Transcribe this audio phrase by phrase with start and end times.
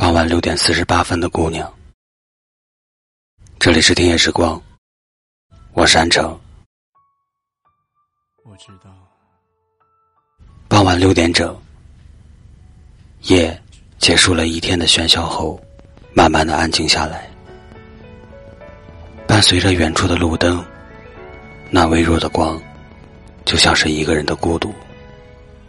[0.00, 1.70] 傍晚六点四十八分的姑娘，
[3.58, 4.60] 这里是听夜时光，
[5.74, 6.40] 我是安城。
[8.42, 8.90] 我知道。
[10.68, 11.54] 傍晚六点整，
[13.24, 13.62] 夜
[13.98, 15.62] 结束了一天的喧嚣后，
[16.14, 17.30] 慢慢的安静下来。
[19.26, 20.64] 伴随着远处的路灯，
[21.68, 22.58] 那微弱的光，
[23.44, 24.74] 就像是一个人的孤独。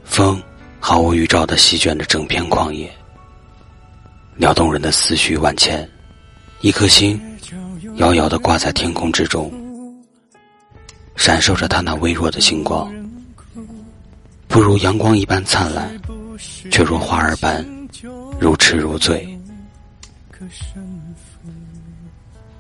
[0.06, 0.42] 风
[0.80, 2.90] 毫无预兆的席卷着整片旷野。
[4.42, 5.88] 撩动人的思绪万千，
[6.62, 7.22] 一颗心
[7.98, 9.54] 遥遥的挂在天空之中，
[11.16, 12.92] 闪烁着它那微弱的星光，
[14.48, 15.96] 不如阳光一般灿烂，
[16.72, 17.64] 却如花儿般
[18.40, 19.30] 如痴如醉。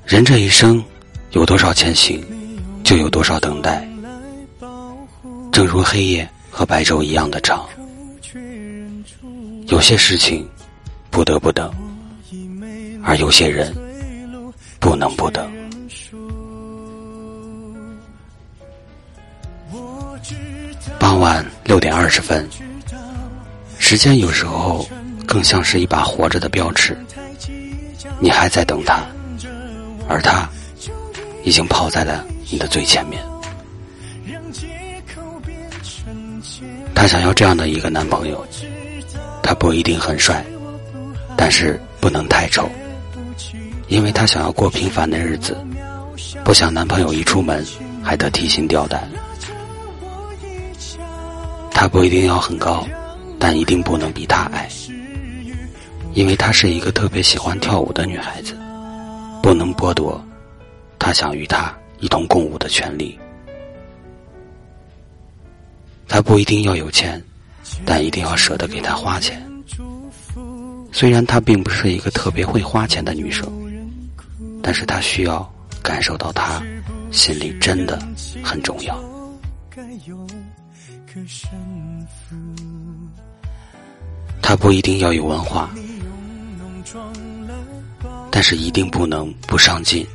[0.05, 0.83] 人这一生
[1.31, 2.23] 有多少前行，
[2.83, 3.89] 就有多少等待，
[5.51, 7.67] 正如黑夜和白昼一样的长，
[9.65, 10.47] 有些事情。
[11.11, 11.69] 不得不等，
[13.03, 13.75] 而有些人
[14.79, 15.51] 不能不等。
[20.97, 22.47] 傍晚六点二十分，
[23.77, 24.87] 时间有时候
[25.27, 26.97] 更像是一把活着的标尺，
[28.19, 29.03] 你还在等他，
[30.07, 30.49] 而他
[31.43, 33.21] 已经跑在了你的最前面。
[36.95, 38.45] 他想要这样的一个男朋友，
[39.43, 40.43] 他不一定很帅。
[41.41, 42.69] 但是不能太丑，
[43.87, 45.57] 因为她想要过平凡的日子，
[46.45, 47.65] 不想男朋友一出门
[48.03, 49.09] 还得提心吊胆。
[51.71, 52.87] 他不一定要很高，
[53.39, 54.69] 但一定不能比他矮，
[56.13, 58.55] 因为她是一个特别喜欢跳舞的女孩子，
[59.41, 60.23] 不能剥夺
[60.99, 63.19] 她想与他一同共舞的权利。
[66.07, 67.19] 他不一定要有钱，
[67.83, 69.43] 但一定要舍得给他花钱。
[70.91, 73.49] 虽然她并不是一个特别会花钱的女生，
[74.61, 75.49] 但是她需要
[75.81, 76.61] 感受到她
[77.11, 77.99] 心里真的
[78.43, 79.01] 很重要。
[84.41, 85.69] 她不一定要有文化，
[88.29, 90.05] 但是一定不能不上进，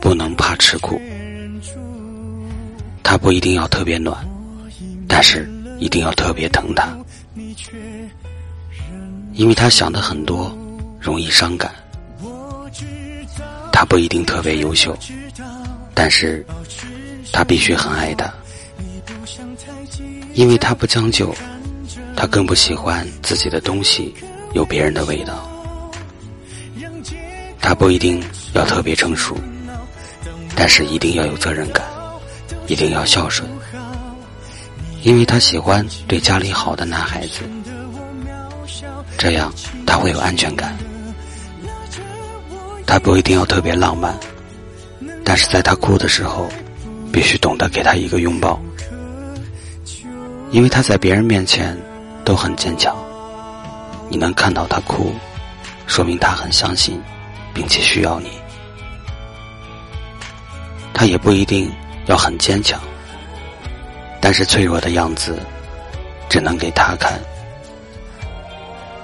[0.00, 1.00] 不能怕吃苦。
[3.02, 4.16] 她不一定要特别暖，
[5.08, 6.96] 但是一定要特别疼她。
[7.34, 9.07] 你却认
[9.38, 10.52] 因为他想的很多，
[10.98, 11.72] 容易伤感。
[13.72, 14.98] 他不一定特别优秀，
[15.94, 16.44] 但是
[17.32, 18.28] 他必须很爱他。
[20.34, 21.32] 因为他不将就，
[22.16, 24.12] 他更不喜欢自己的东西
[24.54, 25.48] 有别人的味道。
[27.60, 28.20] 他不一定
[28.54, 29.36] 要特别成熟，
[30.56, 31.86] 但是一定要有责任感，
[32.66, 33.48] 一定要孝顺。
[35.04, 37.44] 因为他喜欢对家里好的男孩子。
[39.16, 39.52] 这样
[39.86, 40.76] 他会有安全感。
[42.86, 44.18] 他不一定要特别浪漫，
[45.24, 46.48] 但是在他哭的时候，
[47.12, 48.58] 必须懂得给他一个拥抱，
[50.50, 51.76] 因为他在别人面前
[52.24, 52.96] 都很坚强。
[54.08, 55.12] 你能看到他哭，
[55.86, 56.98] 说明他很相信，
[57.52, 58.30] 并且需要你。
[60.94, 61.70] 他也不一定
[62.06, 62.80] 要很坚强，
[64.18, 65.38] 但是脆弱的样子，
[66.30, 67.20] 只能给他看。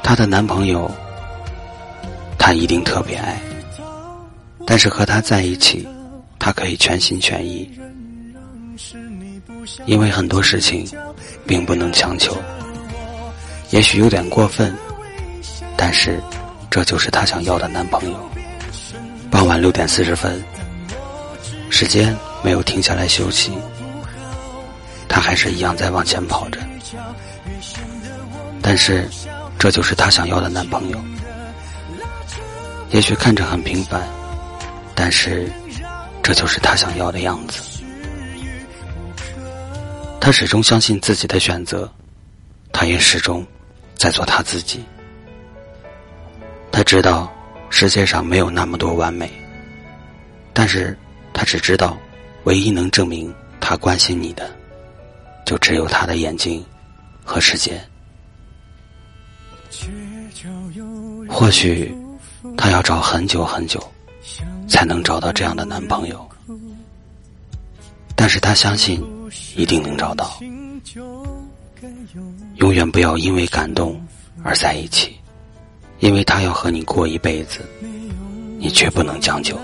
[0.06, 0.88] 她的男朋友，
[2.38, 3.40] 她一定特别爱，
[4.66, 5.88] 但是和他在一起，
[6.38, 7.68] 她可以全心全意，
[9.86, 10.86] 因为很多事情
[11.46, 12.36] 并不能强求，
[13.70, 14.76] 也许有点过分，
[15.74, 16.22] 但是
[16.70, 18.30] 这就是她想要的男朋友。
[19.30, 20.40] 傍晚六点四十分，
[21.70, 23.52] 时间没有停下来休息，
[25.08, 26.60] 她还是一样在往前跑着，
[28.60, 29.08] 但是。
[29.64, 31.00] 这就是她想要的男朋友，
[32.90, 34.06] 也许看着很平凡，
[34.94, 35.50] 但是
[36.22, 37.62] 这就是她想要的样子。
[40.20, 41.90] 她始终相信自己的选择，
[42.74, 43.42] 她也始终
[43.94, 44.84] 在做她自己。
[46.70, 47.32] 她知道
[47.70, 49.32] 世界上没有那么多完美，
[50.52, 50.94] 但是
[51.32, 51.96] 她只知道，
[52.42, 54.54] 唯一能证明她关心你的，
[55.46, 56.62] 就只有她的眼睛
[57.24, 57.82] 和时间。
[61.28, 61.94] 或许
[62.56, 63.82] 她要找很久很久，
[64.68, 66.28] 才能找到这样的男朋友。
[68.14, 69.02] 但是她相信，
[69.56, 70.38] 一定能找到。
[72.56, 74.00] 永远不要因为感动
[74.42, 75.16] 而在一起，
[75.98, 77.60] 因为他要和你过一辈子，
[78.58, 79.58] 你绝不能将就。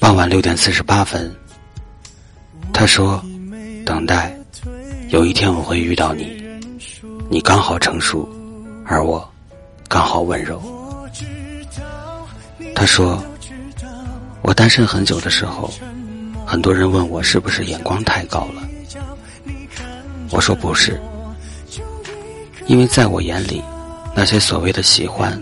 [0.00, 1.32] 傍晚六点四十八分，
[2.72, 3.22] 他说
[3.86, 4.36] ：“等待。”
[5.12, 6.42] 有一天我会遇到你，
[7.28, 8.26] 你刚好成熟，
[8.86, 9.22] 而我
[9.86, 10.58] 刚好温柔。
[12.74, 13.22] 他说，
[14.40, 15.70] 我单身很久的时候，
[16.46, 18.66] 很多人问我是不是眼光太高了。
[20.30, 20.98] 我说不是，
[22.66, 23.62] 因为在我眼里，
[24.16, 25.38] 那些所谓的喜欢，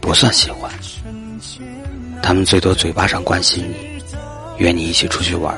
[0.00, 0.72] 不算喜欢。
[2.22, 4.02] 他们最多嘴巴上关心你，
[4.56, 5.54] 约你一起出去玩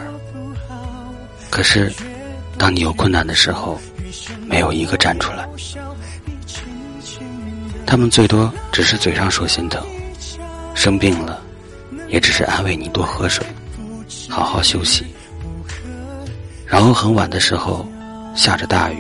[1.49, 1.93] 可是，
[2.59, 3.81] 当你有困难的时候，
[4.47, 5.49] 没有一个站出来。
[7.87, 9.85] 他们最多只是嘴上说心疼，
[10.75, 11.43] 生病了，
[12.09, 13.47] 也只是安慰你多喝水，
[14.29, 15.05] 好好休息。
[16.67, 17.87] 然后很晚的时候。
[18.35, 18.97] 下着大雨，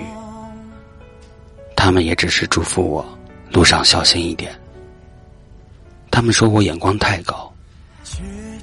[1.75, 3.19] 他们也只是祝福我
[3.50, 4.55] 路上小心一点。
[6.10, 7.50] 他们说我眼光太高，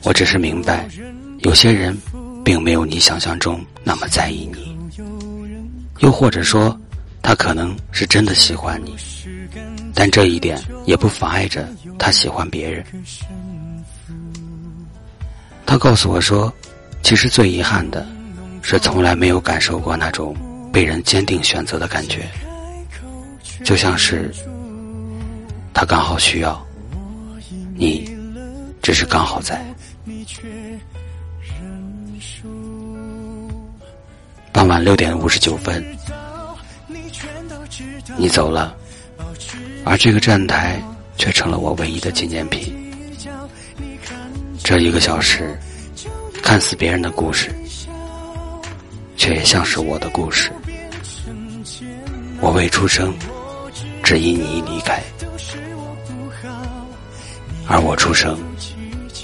[0.04, 0.88] 我只是明白，
[1.40, 1.98] 有些人
[2.46, 4.69] 并没有你想象中那么在意你，
[6.00, 6.78] 又或者说，
[7.22, 8.96] 他可能是真的喜欢你，
[9.94, 11.68] 但这一点也不妨碍着
[11.98, 12.86] 他喜欢别人。
[15.66, 16.52] 他告诉我说，
[17.04, 18.06] 其实最遗憾的，
[18.62, 20.36] 是从来没有感受过那种。
[20.72, 22.30] 被人坚定选择的感觉，
[23.64, 24.32] 就像是
[25.74, 26.64] 他刚好需要
[27.76, 28.08] 你，
[28.80, 29.66] 只是刚好在。
[34.52, 35.84] 傍晚六点五十九分，
[38.18, 38.76] 你走了，
[39.86, 40.82] 而这个站台
[41.18, 42.74] 却成了我唯一的纪念品。
[44.64, 45.58] 这一个小时，
[46.44, 47.54] 看似别人的故事。
[49.20, 50.50] 却也像是我的故事。
[52.40, 53.14] 我未出生，
[54.02, 54.96] 只因你离开；
[57.68, 58.40] 而我出生，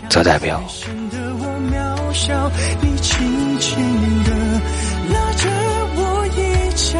[0.10, 0.62] 则代表。
[2.82, 4.35] 你轻轻的
[5.16, 5.50] 拉着
[5.96, 6.40] 我一
[6.76, 7.00] 脚，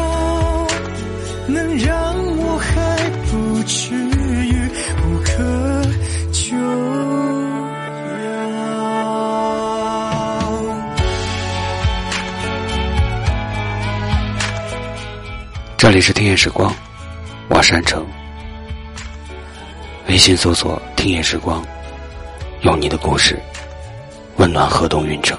[1.46, 1.92] 能让
[2.38, 2.74] 我还
[3.30, 4.54] 不至于
[5.04, 5.28] 无可
[6.32, 6.56] 救。
[15.76, 16.74] 这里是听夜时光，
[17.48, 18.04] 我山城。
[20.08, 21.62] 微信搜索“听夜时光”，
[22.62, 23.38] 用你的故事
[24.36, 25.38] 温暖河东运城。